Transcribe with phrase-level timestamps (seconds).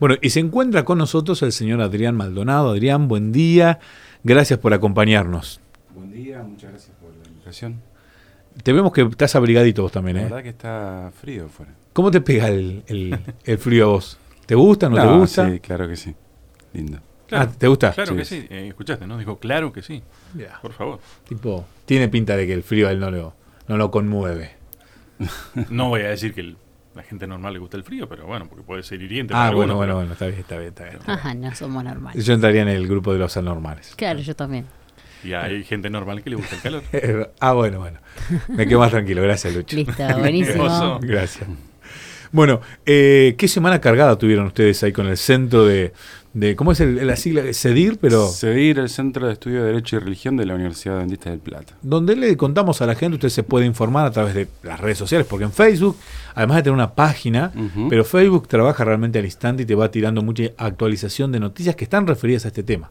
[0.00, 2.70] Bueno, y se encuentra con nosotros el señor Adrián Maldonado.
[2.70, 3.78] Adrián, buen día.
[4.24, 5.60] Gracias por acompañarnos.
[5.94, 7.80] Buen día, muchas gracias por la invitación.
[8.64, 10.24] Te vemos que estás abrigadito vos también, La ¿eh?
[10.24, 11.72] verdad que está frío afuera.
[11.92, 14.18] ¿Cómo te pega el, el- el frío a vos?
[14.46, 15.48] ¿Te gusta, no, te gusta?
[15.48, 16.12] Sí, claro que sí.
[16.72, 16.98] Lindo.
[17.30, 17.92] Ah, ¿te gusta?
[17.92, 18.16] Claro Sí.
[18.18, 19.16] que sí, eh, escuchaste, ¿no?
[19.16, 20.02] Dijo, claro que sí,
[20.60, 20.98] por favor.
[21.28, 23.34] Tipo, tiene pinta de que el frío a él no lo,
[23.68, 24.56] no lo conmueve.
[25.70, 26.56] No voy a decir que el-
[26.94, 29.34] la gente normal le gusta el frío, pero bueno, porque puede ser hiriente.
[29.34, 30.96] Ah, para bueno, algunos, bueno, pero- bueno, está bien, está bien, está bien.
[30.96, 31.94] está Ajá, no somos bien.
[31.94, 32.24] normales.
[32.24, 33.94] Yo entraría en el grupo de los anormales.
[33.96, 34.66] Claro, yo también.
[35.24, 36.82] Y hay gente normal que le gusta el calor.
[37.40, 37.98] ah, bueno, bueno.
[38.48, 39.22] Me quedo más tranquilo.
[39.22, 39.74] Gracias, Lucho.
[39.74, 40.98] Listo, buenísimo.
[41.00, 41.48] Gracias.
[42.34, 45.92] Bueno, eh, ¿qué semana cargada tuvieron ustedes ahí con el centro de,
[46.32, 47.42] de ¿cómo es el- la sigla?
[47.52, 51.30] CEDIR, pero Seguir el Centro de Estudio de Derecho y Religión de la Universidad Adventista
[51.30, 51.74] del Plata.
[51.80, 54.98] donde le contamos a la gente, usted se puede informar a través de las redes
[54.98, 55.96] sociales, porque en Facebook,
[56.34, 57.52] además de tener una página,
[57.88, 61.84] pero Facebook trabaja realmente al instante y te va tirando mucha actualización de noticias que
[61.84, 62.90] están referidas a este tema.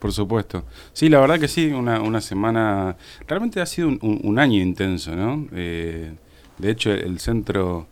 [0.00, 0.64] Por supuesto.
[0.92, 2.94] Sí, la verdad que sí, una, una semana...
[3.26, 5.46] Realmente ha sido un, un- un año intenso, ¿no?
[5.54, 6.12] Eh,
[6.58, 7.86] de hecho, el centro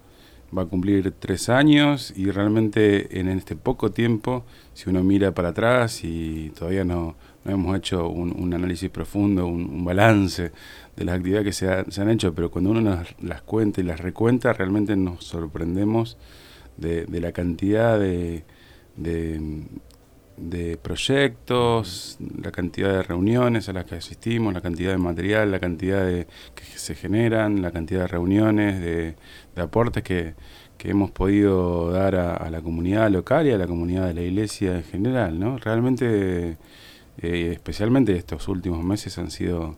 [0.56, 5.50] va a cumplir tres años y realmente en este poco tiempo, si uno mira para
[5.50, 10.52] atrás y todavía no, no hemos hecho un, análisis profundo, un, balance
[10.96, 13.84] de las actividades que se, ha- se han hecho, pero cuando uno las, cuenta y
[13.84, 16.16] las recuenta, realmente nos sorprendemos
[16.76, 18.44] de, la cantidad de,
[20.40, 25.60] de proyectos, la cantidad de reuniones a las que asistimos, la cantidad de material, la
[25.60, 29.16] cantidad de que se generan, la cantidad de reuniones, de,
[29.54, 30.34] de aportes que,
[30.78, 34.22] que hemos podido dar a, a la comunidad local y a la comunidad de la
[34.22, 35.58] iglesia en general, ¿no?
[35.58, 36.56] Realmente,
[37.22, 39.76] eh, especialmente estos últimos meses han sido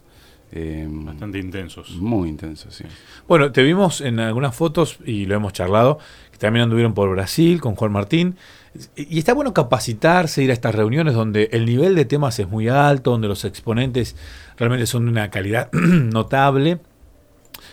[0.52, 1.96] eh, Bastante intensos.
[1.96, 2.84] muy intensos, sí.
[3.26, 5.98] Bueno, te vimos en algunas fotos y lo hemos charlado,
[6.30, 8.36] que también anduvieron por Brasil con Juan Martín.
[8.96, 12.68] Y está bueno capacitarse, ir a estas reuniones donde el nivel de temas es muy
[12.68, 14.16] alto, donde los exponentes
[14.56, 16.80] realmente son de una calidad notable.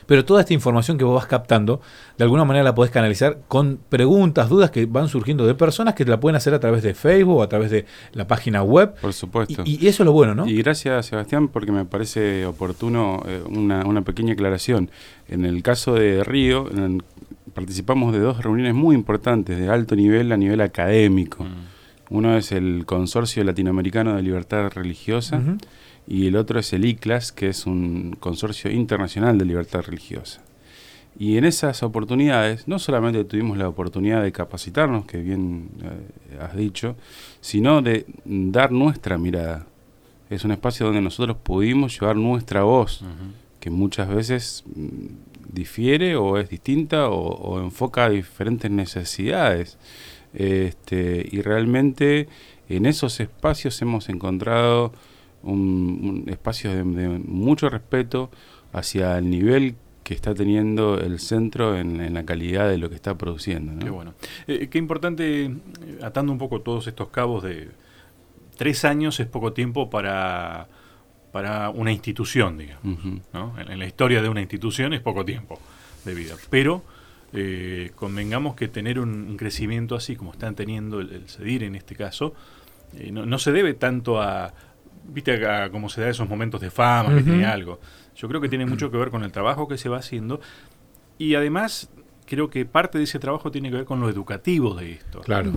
[0.06, 1.82] Pero toda esta información que vos vas captando,
[2.18, 6.04] de alguna manera la podés canalizar con preguntas, dudas que van surgiendo de personas que
[6.06, 8.96] la pueden hacer a través de Facebook o a través de la página web.
[9.00, 9.62] Por supuesto.
[9.66, 10.48] Y, y eso es lo bueno, ¿no?
[10.48, 14.90] Y gracias, Sebastián, porque me parece oportuno eh, una, una pequeña aclaración.
[15.28, 17.04] En el caso de Río, en-
[17.60, 21.44] participamos de dos reuniones muy importantes de alto nivel a nivel académico.
[21.44, 22.16] Mm.
[22.16, 25.42] Uno es el Consorcio Latinoamericano de Libertad Religiosa
[26.08, 30.42] y el otro es el ICLAS, que es un consorcio internacional de libertad religiosa.
[31.20, 36.56] Y en esas oportunidades, no solamente tuvimos la oportunidad de capacitarnos, que bien eh, has
[36.56, 36.96] dicho,
[37.42, 39.68] sino de dar nuestra mirada.
[40.30, 43.04] Es un espacio donde nosotros pudimos llevar nuestra voz,
[43.60, 49.78] que muchas veces mm, difiere o es distinta o, o enfoca diferentes necesidades.
[50.34, 52.28] Este, y realmente
[52.68, 54.94] en esos espacios hemos encontrado
[55.42, 58.30] un, un espacio de, mucho respeto
[58.72, 62.96] hacia el nivel que está teniendo el centro en, en la calidad de lo que
[62.96, 63.84] está produciendo.
[63.84, 64.14] Qué bueno.
[64.48, 65.52] Eh, qué importante, eh,
[66.02, 67.70] atando un poco todos estos cabos de
[68.58, 70.68] tres años es poco tiempo para,
[71.32, 72.84] para una institución, digamos.
[73.34, 73.56] ¿no?
[73.60, 75.60] En, en la historia de una institución es poco tiempo
[76.06, 76.36] de vida.
[76.50, 76.84] Pero
[77.34, 81.76] eh, convengamos que tener un, un crecimiento así como están teniendo el, el CEDIR en
[81.76, 82.34] este caso,
[82.98, 84.54] eh, no, no se debe tanto a,
[85.08, 87.26] viste, a cómo se da esos momentos de fama, que Ujú.
[87.26, 87.80] tiene algo.
[88.16, 90.42] Yo creo que tiene mucho que ver con el trabajo que se va haciendo
[91.18, 91.90] y además
[92.26, 95.22] creo que parte de ese trabajo tiene que ver con lo educativo de esto.
[95.22, 95.52] Claro.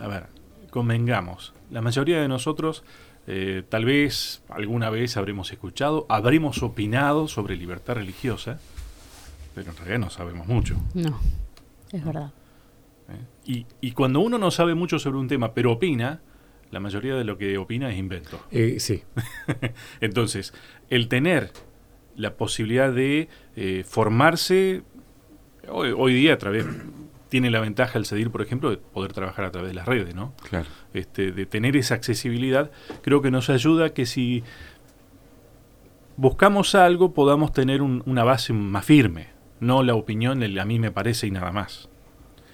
[0.00, 0.26] A ver,
[0.70, 2.84] convengamos, la mayoría de nosotros
[3.26, 8.60] eh, tal vez alguna vez habremos escuchado, habremos opinado sobre libertad religiosa,
[9.54, 10.76] pero en realidad no sabemos mucho.
[10.94, 11.18] No,
[11.92, 12.32] es verdad.
[13.08, 13.24] ¿eh?
[13.46, 16.20] Y, y cuando uno no sabe mucho sobre un tema, pero opina,
[16.74, 18.40] la mayoría de lo que opina es invento.
[18.50, 19.04] Eh, sí.
[20.00, 20.52] Entonces,
[20.90, 21.52] el tener
[22.16, 24.82] la posibilidad de eh, formarse,
[25.68, 26.66] hoy, hoy día a través,
[27.34, 30.14] tiene la ventaja el CEDIR, por ejemplo, de poder trabajar a través de las redes,
[30.14, 30.34] ¿no?
[30.48, 30.66] Claro.
[30.92, 32.70] este, de tener esa accesibilidad,
[33.02, 34.44] creo que nos ayuda a que si
[36.16, 39.28] buscamos algo podamos tener un- una base más firme,
[39.58, 41.88] no la opinión, el a mí me parece y nada más.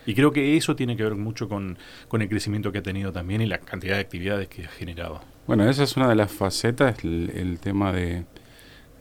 [0.06, 1.76] Y creo que eso tiene que ver mucho con,
[2.08, 5.20] con el crecimiento que ha tenido también y la cantidad de actividades que ha generado.
[5.46, 8.24] Bueno, esa es una de las facetas, el, el tema de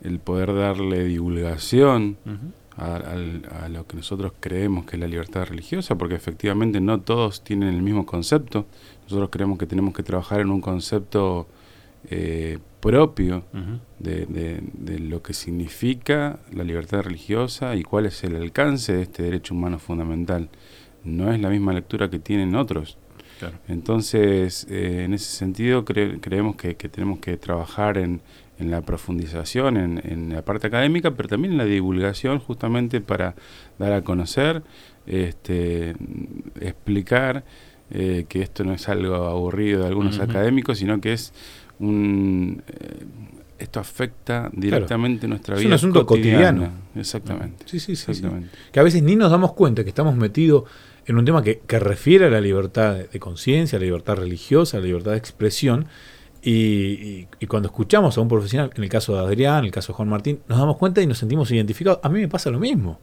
[0.03, 2.51] el poder darle divulgación Ujú.
[2.79, 7.43] A, a lo que nosotros creemos que es la libertad religiosa, porque efectivamente no todos
[7.43, 8.65] tienen el mismo concepto.
[9.03, 11.47] Nosotros creemos que tenemos que trabajar en un concepto
[12.09, 13.43] eh, propio
[13.99, 19.01] de, de- de lo que significa la libertad religiosa y cuál es el alcance de
[19.03, 20.49] este derecho humano fundamental.
[21.03, 22.97] No es la misma lectura que tienen otros.
[23.39, 23.57] Claro.
[23.67, 28.21] Entonces, eh, en ese sentido, cre- creemos que, que tenemos que trabajar en,
[28.59, 33.35] en la profundización, en, en la parte académica, pero también en la divulgación, justamente para
[33.77, 34.61] dar a conocer,
[35.07, 35.95] este,
[36.59, 37.43] explicar
[37.91, 41.33] eh, que esto no es algo aburrido de algunos académicos, sino que es
[41.79, 42.61] un...
[42.67, 43.05] eh,
[43.57, 46.51] esto afecta directamente nuestra Es un vida asunto cotidiana.
[46.51, 46.71] cotidiano.
[46.95, 47.65] Exactamente.
[47.65, 48.11] Sí, sí, sí, sí.
[48.11, 48.49] Exactamente.
[48.71, 50.63] Que a veces ni nos damos cuenta que estamos metidos
[51.05, 54.15] en un tema que, que refiere a la libertad de, de conciencia, a la libertad
[54.15, 55.87] religiosa, a la libertad de expresión.
[56.41, 59.71] Y, y- y cuando escuchamos a un profesional, en el caso de Adrián, en el
[59.71, 61.99] caso de Juan Martín, nos damos cuenta y nos sentimos identificados.
[62.03, 62.99] A mí me pasa lo mismo.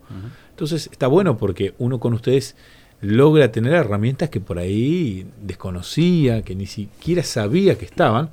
[0.51, 2.57] Entonces está bueno porque uno con ustedes
[3.03, 8.31] logra tener herramientas que por ahí desconocía, que ni siquiera sabía que estaban.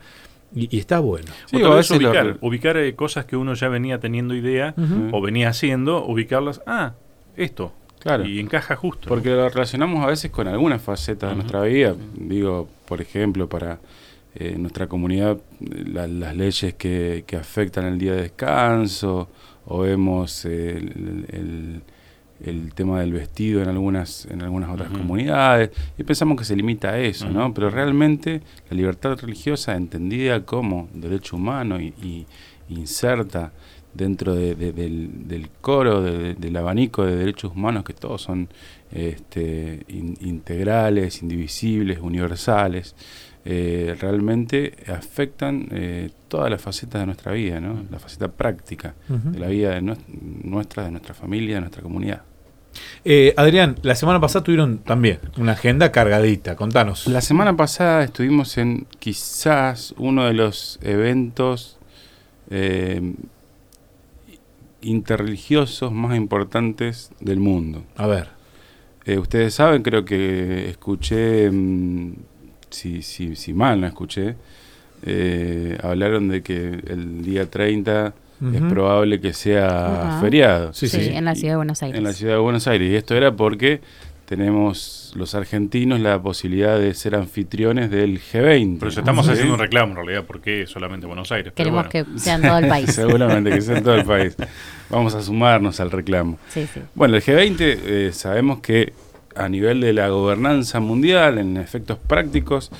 [0.55, 1.27] Y, y está bueno.
[1.47, 3.99] Sí, o tal o a vez lo- ubicar, ubicar eh, cosas que uno ya venía
[3.99, 4.73] teniendo idea
[5.11, 6.93] o venía haciendo, ubicarlas, ah,
[7.35, 7.73] esto.
[7.99, 8.25] Claro.
[8.25, 9.07] Y encaja justo.
[9.09, 11.95] Porque lo relacionamos a veces con algunas facetas de nuestra vida.
[12.15, 13.79] Digo, por ejemplo, para
[14.35, 19.29] eh, nuestra comunidad, la- las leyes que, que afectan el día de descanso,
[19.65, 21.81] o vemos eh, el, el-
[22.43, 26.89] el tema del vestido en algunas, en algunas otras comunidades, y pensamos que se limita
[26.89, 27.53] a eso, ¿no?
[27.53, 32.25] Pero realmente la libertad religiosa, entendida como derecho humano y, y
[32.67, 33.53] inserta
[33.93, 38.49] dentro de- de- del, del coro, de- del abanico de derechos humanos, que todos son
[38.91, 42.95] este, in- integrales, indivisibles, universales,
[43.45, 47.83] eh, realmente afectan eh, todas las facetas de nuestra vida, ¿no?
[47.91, 49.99] la faceta práctica de la vida de nues-
[50.43, 52.21] nuestra, de nuestra familia, de nuestra comunidad.
[53.05, 56.55] Eh, Adrián, la semana pasada tuvieron también una agenda cargadita.
[56.55, 57.05] Contanos.
[57.07, 61.77] La semana pasada estuvimos en quizás uno de los eventos
[64.81, 67.83] interreligiosos más importantes del mundo.
[67.95, 68.29] A ver.
[69.19, 72.13] Ustedes saben, creo que escuché, mm,
[72.73, 74.35] si, si, si mal no escuché,
[75.05, 78.13] eh, hablaron de que el día 30
[78.53, 79.67] es probable que sea
[80.09, 80.21] Ajá.
[80.21, 80.73] feriado.
[80.73, 81.09] Sí, Sí, sí.
[81.13, 81.97] en la ciudad de Buenos Aires.
[81.97, 82.91] En la ciudad de Buenos Aires.
[82.91, 83.79] Y esto era porque
[84.25, 88.77] tenemos los argentinos la posibilidad de ser anfitriones del G20.
[88.79, 89.31] Pero si estamos ¿sí?
[89.33, 91.53] haciendo un reclamo en realidad, ¿por qué solamente Buenos Aires?
[91.53, 91.89] Queremos bueno.
[92.13, 92.91] que sea en todo el país.
[92.95, 94.35] Seguramente que sea en todo el país.
[94.89, 96.37] Vamos a sumarnos al reclamo.
[96.49, 96.81] sí, sí.
[96.95, 98.91] Bueno, el G20 eh, sabemos que
[99.35, 102.71] a nivel de la gobernanza mundial, en efectos prácticos,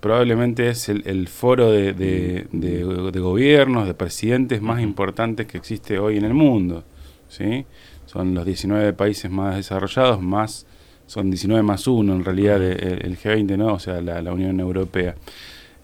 [0.00, 5.58] probablemente es el, el foro de, de- de- de gobiernos, de presidentes más importantes que
[5.58, 6.82] existe hoy en el mundo.
[7.28, 7.64] ¿sí?
[8.06, 10.66] Son los 19 países más desarrollados, más
[11.06, 13.74] son 19 más 1 en realidad el G20, ¿no?
[13.74, 15.14] o sea, la, la Unión Europea.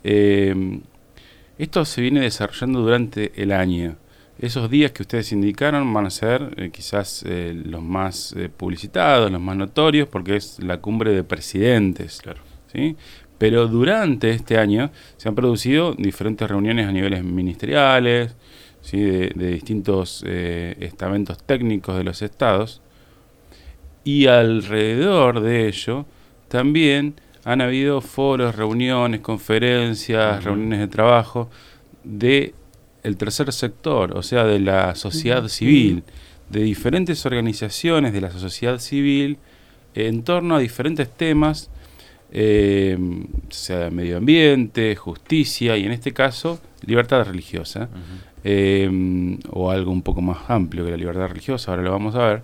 [0.04, 0.80] Eh,
[1.58, 3.96] esto se viene desarrollando durante el año.
[4.38, 9.32] Esos días que ustedes indicaron van a ser eh, quizás eh, los más eh, publicitados,
[9.32, 12.20] los más notorios, porque es la cumbre de presidentes.
[12.22, 12.40] Claro.
[12.72, 12.96] ¿sí?
[13.36, 18.36] Pero durante este año se han producido diferentes reuniones a niveles ministeriales,
[18.80, 19.00] ¿sí?
[19.00, 22.80] de, de distintos estamentos técnicos de los estados,
[24.04, 26.06] y alrededor de ello
[26.48, 27.14] también
[27.44, 31.50] han habido foros, reuniones, conferencias, reuniones de trabajo
[32.04, 32.54] de
[33.08, 36.04] el tercer sector, o sea, de la sociedad civil,
[36.50, 39.38] de diferentes organizaciones de la sociedad civil
[39.94, 41.70] en torno a diferentes temas,
[42.30, 42.96] eh,
[43.48, 47.88] sea medio ambiente, justicia y en este caso libertad religiosa,
[48.44, 48.88] eh,
[49.50, 52.42] o algo un poco más amplio que la libertad religiosa, ahora lo vamos a ver.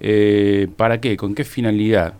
[0.00, 1.16] Eh, ¿Para qué?
[1.16, 2.14] ¿Con qué finalidad?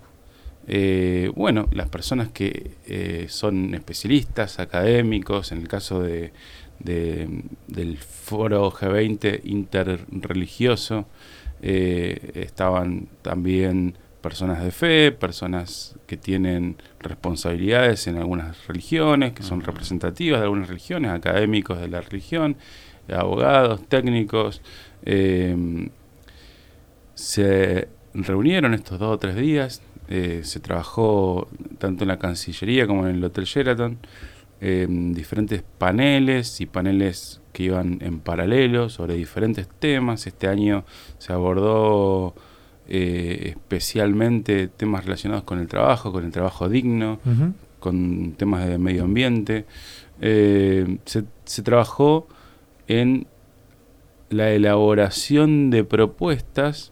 [1.34, 6.32] Bueno, las personas que son especialistas, académicos, en el caso de,
[6.78, 11.06] de- del foro G20 interreligioso,
[11.62, 19.60] eh, estaban también personas de fe, personas que tienen responsabilidades en algunas religiones, que son
[19.60, 22.56] representativas de algunas religiones, académicos de la religión,
[23.14, 24.62] abogados, técnicos.
[25.06, 25.88] eh,
[27.14, 33.06] se reunieron estos dos o tres días, eh, se trabajó tanto en la Cancillería como
[33.06, 33.98] en el Hotel Sheraton,
[34.66, 40.26] eh, diferentes paneles y paneles que iban en paralelo sobre diferentes temas.
[40.26, 40.86] Este año
[41.18, 42.34] se abordó
[42.88, 47.18] eh, especialmente temas relacionados con el trabajo, con el trabajo digno,
[47.78, 49.66] con temas de medio ambiente.
[50.22, 52.26] Eh, se, se trabajó
[52.88, 53.26] en
[54.30, 56.90] la elaboración de propuestas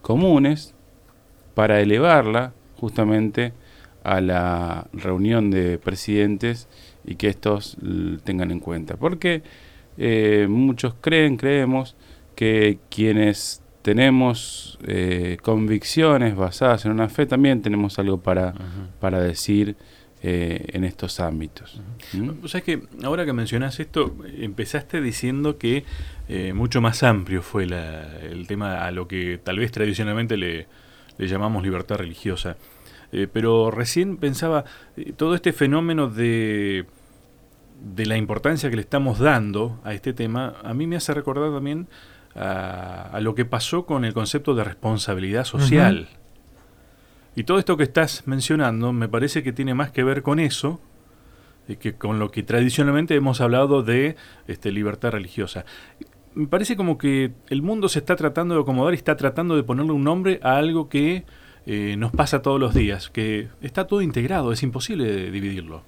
[0.00, 0.76] comunes
[1.56, 3.52] para elevarla justamente
[4.04, 6.68] a la reunión de presidentes
[7.04, 7.76] y que estos
[8.22, 8.96] tengan en cuenta.
[8.96, 9.42] Porque
[9.98, 11.96] eh, muchos creen, creemos,
[12.36, 18.54] que quienes tenemos eh, convicciones basadas en una fe, también tenemos algo para,
[19.00, 19.76] para decir
[20.22, 21.80] eh, en estos ámbitos.
[22.14, 22.30] ¿Mm?
[22.42, 25.84] O sea, es que ahora que mencionas esto, empezaste diciendo que
[26.28, 30.66] eh, mucho más amplio fue la- el tema a lo que tal vez tradicionalmente le,
[31.18, 32.56] le llamamos libertad religiosa.
[33.12, 34.64] Eh, pero recién pensaba,
[34.96, 36.86] eh, todo este fenómeno de,
[37.94, 41.52] de la importancia que le estamos dando a este tema, a mí me hace recordar
[41.52, 41.88] también
[42.34, 46.08] a, a lo que pasó con el concepto de responsabilidad social.
[47.36, 50.80] Y todo esto que estás mencionando me parece que tiene más que ver con eso
[51.68, 55.64] eh, que con lo que tradicionalmente hemos hablado de este, libertad religiosa.
[56.34, 59.62] Me parece como que el mundo se está tratando de acomodar y está tratando de
[59.62, 61.24] ponerle un nombre a algo que
[61.66, 65.82] eh, nos pasa todos los días, que está todo integrado, es imposible dividirlo.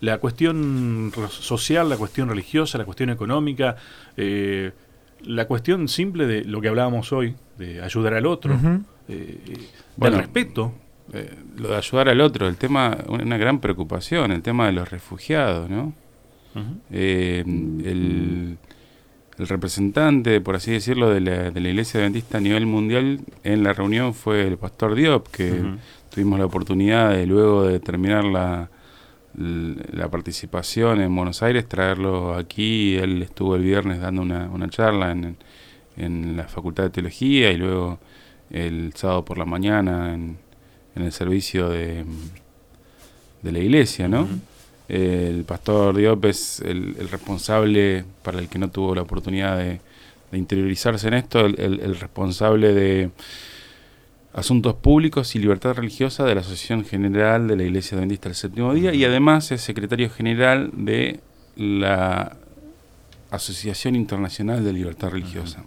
[0.00, 3.76] La cuestión social, la cuestión religiosa, la cuestión económica,
[4.16, 4.72] eh,
[5.24, 8.58] la cuestión simple de lo que hablábamos hoy, de ayudar al otro,
[9.08, 9.38] eh,
[9.96, 10.72] del respeto.
[11.12, 14.90] Eh, lo de ayudar al otro, el tema, una gran preocupación, el tema de los
[14.90, 15.92] refugiados, ¿no?
[16.90, 18.58] Eh, el,
[19.40, 23.62] el representante, por así decirlo, de la, de la Iglesia Adventista a nivel mundial en
[23.62, 25.62] la reunión fue el pastor Diop, que
[26.10, 28.68] tuvimos la oportunidad de luego de terminar la,
[29.34, 32.96] la participación en Buenos Aires, traerlo aquí.
[32.96, 35.36] Él estuvo el viernes dando una, una charla en,
[35.96, 37.98] en la Facultad de Teología y luego
[38.50, 40.36] el sábado por la mañana en,
[40.96, 42.04] en el servicio de,
[43.42, 44.22] de la iglesia, ¿no?
[44.22, 44.38] Ujú.
[44.92, 49.80] El pastor Diop es el, el responsable, para el que no tuvo la oportunidad de,
[50.32, 53.10] de interiorizarse en esto, el, el- el responsable de
[54.32, 58.74] Asuntos Públicos y Libertad Religiosa de la Asociación General de la Iglesia Adventista del Séptimo
[58.74, 61.20] Día y además es secretario general de
[61.56, 62.36] la
[63.30, 65.64] Asociación Internacional de Libertad Religiosa.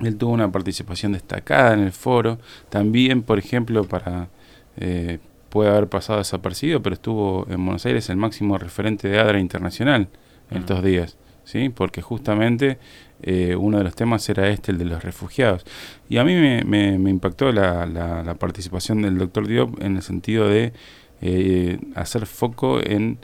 [0.00, 2.38] Él tuvo una participación destacada en el foro,
[2.70, 4.28] también, por ejemplo, para...
[4.78, 5.18] eh,
[5.54, 10.08] puede haber pasado desapercibido, pero estuvo en Buenos Aires el máximo referente de ADRA internacional
[10.50, 11.70] en estos días, ¿sí?
[11.70, 12.78] Porque justamente
[13.22, 15.64] eh, uno de los temas era este, el de los refugiados.
[16.10, 19.96] Y a mí me, me- me impactó la, la- la participación del doctor Diop en
[19.96, 20.72] el sentido de
[21.22, 23.18] eh, hacer foco en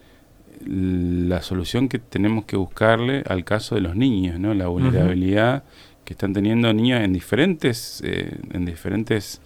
[0.66, 4.54] la solución que tenemos que buscarle al caso de los niños, ¿no?
[4.54, 5.64] La vulnerabilidad
[6.04, 9.40] que están teniendo niños en diferentes, eh, en diferentes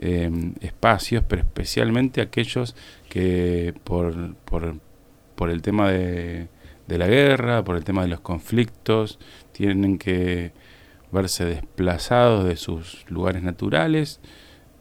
[0.00, 0.30] eh,
[0.60, 2.74] espacios, pero especialmente aquellos
[3.08, 4.76] que por, por,
[5.36, 6.48] por el tema de,
[6.88, 9.18] de la guerra, por el tema de los conflictos,
[9.52, 10.52] tienen que
[11.12, 14.20] verse desplazados de sus lugares naturales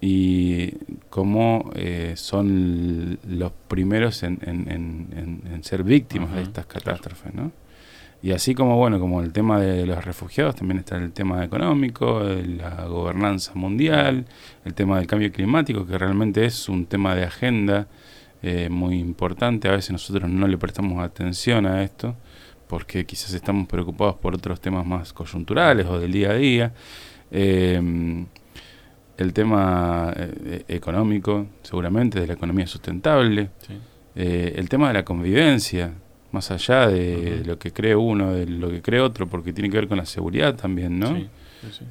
[0.01, 0.75] y
[1.09, 7.51] cómo eh, son los primeros en, en- en- ser víctimas de estas catástrofes, ¿no?
[8.21, 12.21] Y así como, bueno, como el tema de los refugiados, también está el tema económico,
[12.21, 14.25] la gobernanza mundial,
[14.65, 17.87] el tema del cambio climático, que realmente es un tema de agenda
[18.41, 19.69] eh, muy importante.
[19.69, 22.15] A veces nosotros no le prestamos atención a esto,
[22.67, 26.73] porque quizás estamos preocupados por otros temas más coyunturales o del día a día.
[27.31, 28.25] Eh,
[29.17, 33.73] el tema eh, económico, seguramente, de la economía sustentable, Sí.
[34.15, 35.91] eh, el tema de la convivencia,
[36.31, 39.77] más allá de lo que cree uno, de lo que cree otro, porque tiene que
[39.77, 41.15] ver con la seguridad también, ¿no?
[41.15, 41.27] Sí.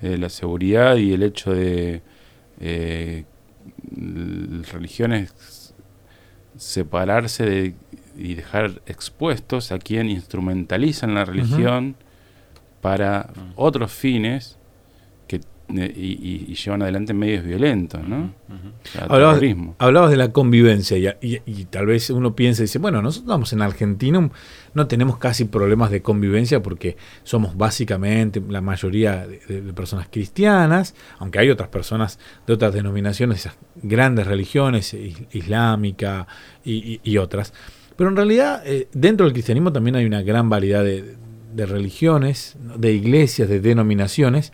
[0.02, 2.00] Eh, la seguridad y el hecho de
[2.60, 3.24] eh,
[4.72, 5.74] religiones
[6.56, 7.74] separarse de,
[8.16, 11.94] y dejar expuestos a quien instrumentalizan la religión
[12.80, 13.52] para Mm.
[13.56, 14.57] otros fines
[15.68, 18.32] eh, y, y- y llevan adelante medios violentos, ¿no?
[18.48, 19.74] O sea, Hablabas, terrorismo.
[19.78, 23.24] hablabas de la convivencia y, y- y tal vez uno piensa y dice, bueno, nosotros
[23.26, 24.30] estamos en Argentina,
[24.74, 30.08] no tenemos casi problemas de convivencia porque somos básicamente la mayoría de, de- de personas
[30.10, 36.26] cristianas, aunque hay otras personas de otras denominaciones, esas grandes religiones, is- islámica
[36.64, 37.52] y, y- y otras.
[37.96, 41.16] Pero en realidad eh, dentro del cristianismo también hay una gran variedad de,
[41.54, 44.52] de religiones, de iglesias, de denominaciones,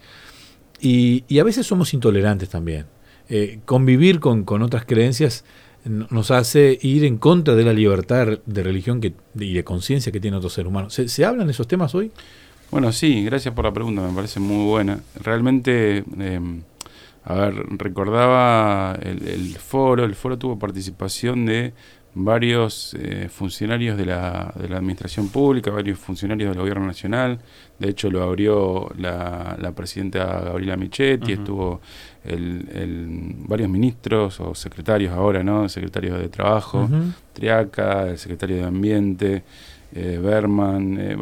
[0.85, 2.87] y, a veces somos intolerantes también.
[3.29, 5.45] Eh, convivir con, con otras creencias
[5.87, 10.21] nos hace ir en contra de la libertad de religión que, y de conciencia que
[10.21, 10.91] tiene otro ser humano.
[10.91, 12.11] ¿Se, se hablan esos temas hoy?
[12.71, 15.01] Bueno, sí, gracias por la pregunta, me parece muy buena.
[15.23, 16.41] Realmente, eh,
[17.25, 21.75] a ver, recordaba el foro, el foro tuvo participación de
[22.17, 27.41] varios eh, funcionarios de la, de la administración pública, varios funcionarios del gobierno nacional.
[27.79, 31.81] De hecho, lo abrió la, la presidenta Gabriela Michetti, estuvo
[32.25, 35.69] el, el- varios ministros o secretarios ahora, ¿no?
[35.69, 36.89] Secretarios de Trabajo.
[37.33, 39.43] Triaca, el secretario de Ambiente,
[39.93, 41.17] eh, Berman, eh,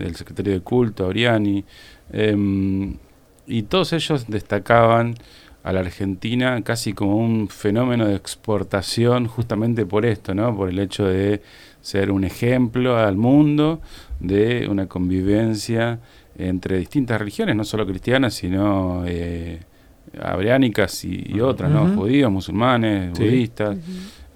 [0.00, 1.62] el secretario de Culto, Oriani.
[2.12, 2.94] em,
[3.46, 5.14] y todos ellos destacaban
[5.62, 10.56] a la Argentina casi como un fenómeno de exportación justamente por esto, ¿no?
[10.56, 11.42] Por el hecho de
[11.80, 13.80] ser un ejemplo al mundo
[14.20, 16.00] de una convivencia
[16.36, 19.60] entre distintas religiones, no solo cristianas, sino eh,
[20.20, 21.94] abriánicas y, otras, ¿no?
[21.96, 23.76] Judíos, musulmanes, budistas.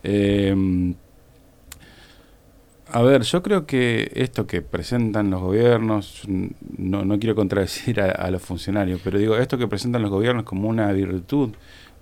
[0.02, 0.95] Eh,
[2.93, 8.31] a ver, yo creo que esto que presentan los gobiernos, no, no quiero contradecir a,
[8.31, 11.51] los funcionarios, pero digo, esto que presentan los gobiernos como una virtud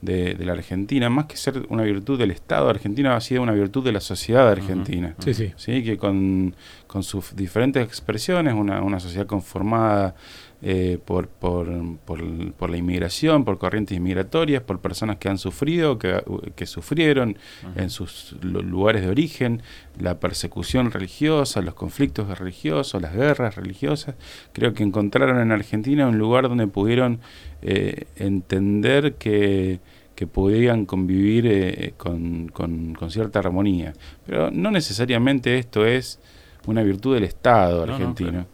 [0.02, 3.84] de, la Argentina, más que ser una virtud del Estado argentino, ha sido una virtud
[3.84, 5.14] de la sociedad argentina.
[5.20, 5.52] Sí, sí.
[5.56, 5.84] ¿sí?
[5.84, 6.56] Que con,
[6.88, 10.16] con sus diferentes expresiones, una, una sociedad conformada
[10.62, 11.68] eh, por, por,
[12.04, 16.22] por, la inmigración, por corrientes migratorias, por personas que han sufrido, que,
[16.54, 17.38] que sufrieron
[17.76, 19.62] en sus lugares de origen,
[19.98, 24.16] la persecución religiosa, los conflictos religiosos, las guerras religiosas.
[24.52, 27.20] Creo que encontraron en Argentina un lugar donde pudieron
[27.62, 29.80] eh, entender que
[30.20, 33.94] que podían convivir eh, con, con, cierta armonía.
[34.26, 36.20] Pero no necesariamente esto es
[36.66, 38.46] una virtud del Estado argentino.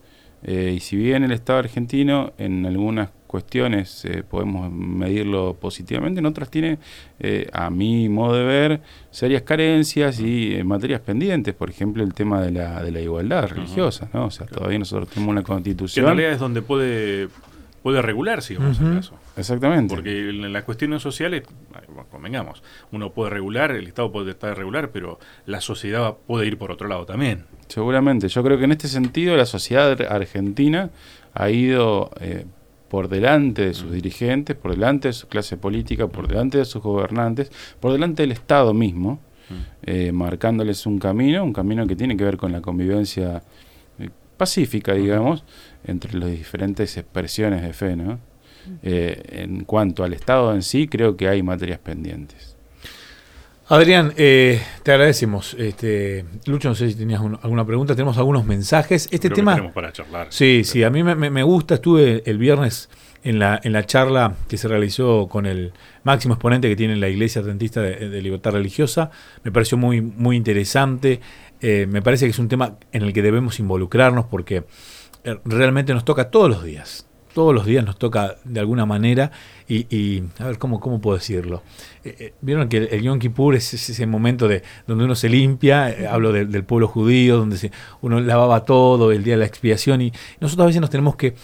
[0.42, 6.26] Eh, y si bien el Estado argentino en algunas cuestiones eh, podemos medirlo positivamente, en
[6.26, 6.78] otras tiene,
[7.18, 12.40] eh, a mi modo de ver, serias carencias y materias pendientes, por ejemplo el tema
[12.40, 14.26] de la, de la igualdad religiosa, ¿no?
[14.26, 16.04] O sea, todavía nosotros tenemos una constitución.
[16.04, 17.28] Que en realidad es donde puede
[17.82, 19.14] puede regular, si vamos al caso.
[19.36, 19.94] Exactamente.
[19.94, 21.44] Porque en las cuestiones sociales,
[22.10, 26.72] convengamos, uno puede regular, el Estado puede estar regular, pero la sociedad puede ir por
[26.72, 27.44] otro lado también.
[27.68, 28.28] Seguramente.
[28.28, 30.90] Yo creo que en este sentido la sociedad argentina
[31.34, 32.46] ha ido eh,
[32.88, 36.82] por delante de sus dirigentes, por delante de su clase política, por delante de sus
[36.82, 39.20] gobernantes, por delante del Estado mismo,
[39.82, 43.42] eh, marcándoles un camino, un camino que tiene que ver con la convivencia
[44.36, 45.44] pacífica, digamos,
[45.84, 47.96] entre las diferentes expresiones de fe.
[47.96, 48.18] ¿no?
[48.82, 52.56] Eh, en cuanto al Estado en sí, creo que hay materias pendientes.
[53.68, 55.54] Adrián, eh, te agradecemos.
[55.58, 57.96] Este, Lucho, no sé si tenías alguna pregunta.
[57.96, 59.08] Tenemos algunos mensajes.
[59.10, 59.72] Este tema.
[59.72, 60.28] para charlar.
[60.30, 61.74] Sí, sí, a mí me, gusta.
[61.74, 62.88] Estuve el viernes
[63.24, 65.72] en la, en la charla que se realizó con el
[66.04, 69.10] máximo exponente que tiene la Iglesia Adventista de, Libertad Religiosa.
[69.42, 71.20] Me pareció muy, muy interesante.
[71.60, 74.64] Eh, me parece que es un tema en el que debemos involucrarnos porque
[75.26, 77.04] eh, realmente nos toca todos los días.
[77.34, 79.30] Todos los días nos toca de alguna manera
[79.68, 81.62] y, a ver, ¿cómo, cómo puedo decirlo?
[82.02, 85.94] Eh, eh, Vieron que el, Yom Kippur es ese momento de donde uno se limpia,
[86.10, 90.12] hablo del pueblo judío, donde se, uno lavaba todo, el día de la expiación y
[90.40, 91.34] nosotros a veces nos tenemos que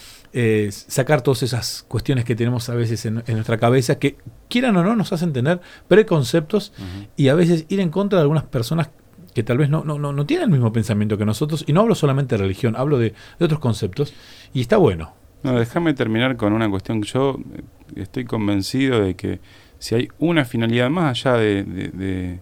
[0.71, 4.17] sacar todas esas cuestiones que tenemos a veces en, nuestra cabeza, que
[4.49, 6.73] quieran o no nos hacen tener preconceptos
[7.17, 8.89] y a veces ir en contra de algunas personas
[9.35, 11.95] que tal vez no, no, no, tienen el mismo pensamiento que nosotros, y no hablo
[11.95, 14.15] solamente de religión, hablo de, otros conceptos,
[14.53, 15.13] y está bueno.
[15.43, 17.63] No, déjame terminar con una cuestión que yo eh,
[17.97, 19.41] estoy convencido de que
[19.79, 22.41] si hay una finalidad más allá de, de,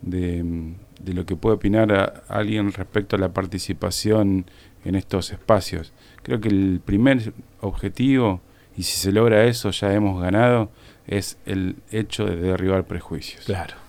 [0.00, 4.46] de, lo que puede opinar alguien respecto a la participación
[4.84, 8.40] en estos espacios, creo que el primer objetivo,
[8.76, 10.70] y si se logra eso ya hemos ganado,
[11.06, 13.44] es el hecho de derribar prejuicios.
[13.44, 13.83] Claro.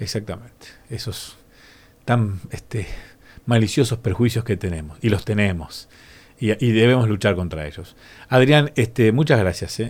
[0.00, 0.66] Exactamente.
[0.88, 1.36] Esos
[2.04, 2.86] tan este,
[3.46, 4.98] maliciosos perjuicios que tenemos.
[5.02, 5.88] Y los tenemos.
[6.42, 7.96] Y, debemos luchar contra ellos.
[8.30, 9.78] Adrián, este, muchas gracias.
[9.78, 9.88] ¿eh?